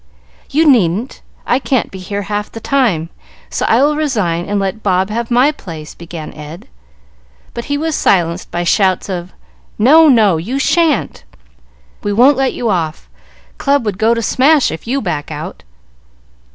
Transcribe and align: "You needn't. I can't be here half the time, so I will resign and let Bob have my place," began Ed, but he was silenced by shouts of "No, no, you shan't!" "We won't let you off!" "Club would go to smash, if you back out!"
"You 0.49 0.67
needn't. 0.67 1.21
I 1.45 1.59
can't 1.59 1.91
be 1.91 1.99
here 1.99 2.23
half 2.23 2.51
the 2.51 2.59
time, 2.59 3.11
so 3.51 3.67
I 3.67 3.83
will 3.83 3.95
resign 3.95 4.47
and 4.49 4.59
let 4.59 4.81
Bob 4.81 5.11
have 5.11 5.29
my 5.29 5.51
place," 5.51 5.93
began 5.93 6.33
Ed, 6.33 6.67
but 7.53 7.65
he 7.65 7.77
was 7.77 7.93
silenced 7.93 8.49
by 8.49 8.63
shouts 8.63 9.09
of 9.09 9.31
"No, 9.77 10.07
no, 10.09 10.37
you 10.37 10.57
shan't!" 10.57 11.23
"We 12.01 12.13
won't 12.13 12.35
let 12.35 12.53
you 12.55 12.67
off!" 12.67 13.07
"Club 13.59 13.85
would 13.85 13.99
go 13.99 14.15
to 14.15 14.23
smash, 14.23 14.71
if 14.71 14.87
you 14.87 15.03
back 15.03 15.29
out!" 15.29 15.61